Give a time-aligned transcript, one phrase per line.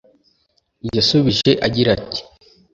[0.95, 2.21] yasubije agira ati